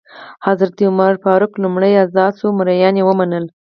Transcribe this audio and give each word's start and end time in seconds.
حضرت 0.47 0.77
عمر 0.89 1.13
فاروق 1.23 1.53
لومړی 1.63 1.93
ازاد 2.05 2.33
شوي 2.39 2.53
مریان 2.59 2.95
ومنل. 3.03 3.45